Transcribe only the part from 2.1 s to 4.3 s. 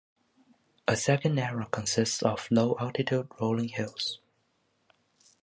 of low-altitude rolling hills.